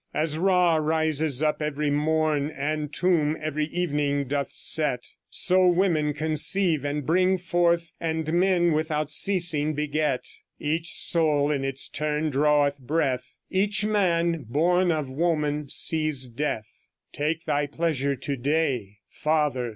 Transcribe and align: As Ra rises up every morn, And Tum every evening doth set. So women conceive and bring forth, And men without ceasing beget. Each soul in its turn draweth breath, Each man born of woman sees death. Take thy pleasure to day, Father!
As 0.15 0.35
Ra 0.39 0.77
rises 0.77 1.43
up 1.43 1.61
every 1.61 1.91
morn, 1.91 2.49
And 2.49 2.91
Tum 2.91 3.37
every 3.39 3.65
evening 3.67 4.27
doth 4.27 4.51
set. 4.51 5.05
So 5.29 5.67
women 5.67 6.13
conceive 6.15 6.83
and 6.83 7.05
bring 7.05 7.37
forth, 7.37 7.93
And 7.99 8.33
men 8.33 8.71
without 8.71 9.11
ceasing 9.11 9.75
beget. 9.75 10.27
Each 10.57 10.91
soul 10.95 11.51
in 11.51 11.63
its 11.63 11.87
turn 11.87 12.31
draweth 12.31 12.79
breath, 12.79 13.37
Each 13.51 13.85
man 13.85 14.47
born 14.49 14.91
of 14.91 15.07
woman 15.07 15.69
sees 15.69 16.25
death. 16.25 16.87
Take 17.13 17.45
thy 17.45 17.67
pleasure 17.67 18.15
to 18.15 18.35
day, 18.35 18.97
Father! 19.07 19.69